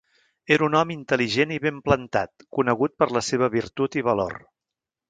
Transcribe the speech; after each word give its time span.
Era 0.55 0.63
un 0.67 0.77
home 0.79 0.95
intel·ligent 0.99 1.53
i 1.57 1.59
ben 1.67 1.77
plantat, 1.89 2.47
conegut 2.59 2.97
per 3.03 3.13
la 3.19 3.25
seva 3.31 3.55
virtut 3.59 4.01
i 4.03 4.07
valor. 4.11 4.41